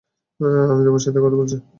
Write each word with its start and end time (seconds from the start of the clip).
আমি 0.71 0.81
তোমার 0.87 1.03
সাথে 1.05 1.19
কথা 1.23 1.37
বলছি! 1.37 1.55